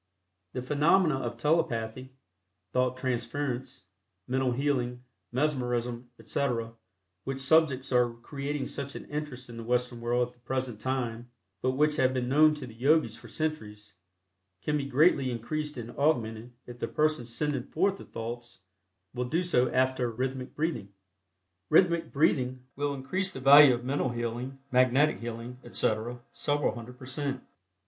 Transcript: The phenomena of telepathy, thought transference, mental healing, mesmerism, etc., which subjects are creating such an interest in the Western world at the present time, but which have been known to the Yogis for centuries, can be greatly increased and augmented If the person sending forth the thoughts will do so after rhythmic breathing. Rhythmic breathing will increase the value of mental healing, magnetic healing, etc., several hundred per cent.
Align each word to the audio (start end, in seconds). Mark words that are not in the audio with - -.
The 0.53 0.63
phenomena 0.63 1.19
of 1.19 1.37
telepathy, 1.37 2.15
thought 2.73 2.97
transference, 2.97 3.83
mental 4.27 4.51
healing, 4.51 5.03
mesmerism, 5.31 6.09
etc., 6.17 6.73
which 7.23 7.39
subjects 7.39 7.91
are 7.91 8.11
creating 8.15 8.67
such 8.67 8.95
an 8.95 9.05
interest 9.11 9.47
in 9.47 9.57
the 9.57 9.63
Western 9.63 10.01
world 10.01 10.27
at 10.29 10.33
the 10.33 10.39
present 10.39 10.79
time, 10.79 11.29
but 11.61 11.73
which 11.73 11.97
have 11.97 12.15
been 12.15 12.27
known 12.27 12.55
to 12.55 12.65
the 12.65 12.73
Yogis 12.73 13.15
for 13.15 13.27
centuries, 13.27 13.93
can 14.63 14.75
be 14.75 14.87
greatly 14.87 15.29
increased 15.29 15.77
and 15.77 15.91
augmented 15.91 16.51
If 16.65 16.79
the 16.79 16.87
person 16.87 17.23
sending 17.27 17.65
forth 17.65 17.97
the 17.99 18.05
thoughts 18.05 18.61
will 19.13 19.25
do 19.25 19.43
so 19.43 19.69
after 19.71 20.09
rhythmic 20.09 20.55
breathing. 20.55 20.91
Rhythmic 21.69 22.11
breathing 22.11 22.63
will 22.75 22.95
increase 22.95 23.29
the 23.31 23.39
value 23.39 23.75
of 23.75 23.85
mental 23.85 24.09
healing, 24.09 24.57
magnetic 24.71 25.19
healing, 25.19 25.59
etc., 25.63 26.21
several 26.33 26.73
hundred 26.73 26.97
per 26.97 27.05
cent. 27.05 27.43